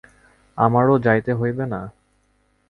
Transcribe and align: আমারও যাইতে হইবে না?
আমারও 0.57 0.95
যাইতে 0.99 1.31
হইবে 1.33 1.65
না? 1.65 1.81